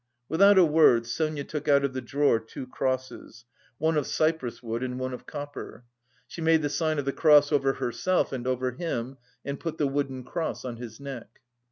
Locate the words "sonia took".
1.05-1.67